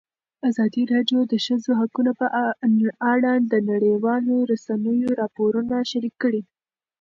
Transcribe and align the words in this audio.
ازادي 0.49 0.83
راډیو 0.93 1.19
د 1.25 1.29
د 1.31 1.33
ښځو 1.45 1.71
حقونه 1.81 2.11
په 2.19 2.27
اړه 3.13 3.31
د 3.51 3.53
نړیوالو 3.71 4.35
رسنیو 4.51 5.17
راپورونه 5.21 5.75
شریک 5.91 6.15
کړي. 6.23 6.41